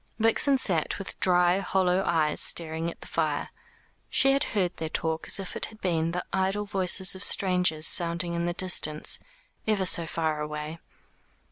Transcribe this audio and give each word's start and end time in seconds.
Vixen 0.17 0.57
sat 0.57 0.97
with 0.97 1.19
dry 1.19 1.59
hollow 1.59 2.01
eyes 2.07 2.41
staring 2.41 2.89
at 2.89 3.01
the 3.01 3.07
fire. 3.07 3.49
She 4.09 4.31
had 4.31 4.45
heard 4.55 4.77
their 4.77 4.89
talk 4.89 5.27
as 5.27 5.39
if 5.39 5.55
it 5.55 5.65
had 5.67 5.79
been 5.79 6.09
the 6.09 6.25
idle 6.33 6.65
voices 6.65 7.13
of 7.13 7.23
strangers 7.23 7.85
sounding 7.85 8.33
in 8.33 8.45
the 8.47 8.53
distance, 8.53 9.19
ever 9.67 9.85
so 9.85 10.07
far 10.07 10.41
away. 10.41 10.79